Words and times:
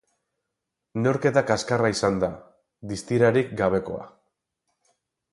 Neurketa 1.01 1.43
kaskarra 1.49 1.91
izan 1.95 2.17
da, 2.23 2.29
distirarik 2.93 3.51
gabekoa. 3.59 4.07